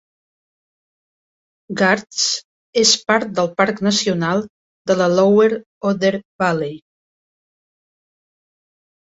[1.81, 2.23] Gartz
[2.83, 4.41] és part del Parc nacional
[4.93, 5.51] de la Lower
[5.91, 6.13] Oder
[6.45, 6.75] Valley.